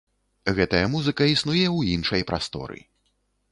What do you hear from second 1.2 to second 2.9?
існуе ў іншай прасторы.